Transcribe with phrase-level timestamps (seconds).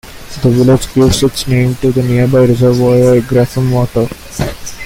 [0.41, 4.07] The village gives its name to the nearby reservoir, Grafham Water.